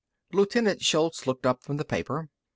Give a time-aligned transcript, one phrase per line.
[0.31, 2.27] Lieutenant Shultz looked up from the paper.